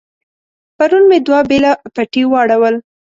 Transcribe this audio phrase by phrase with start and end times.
[0.77, 2.75] پرون مې دوه بېله پټي واړول.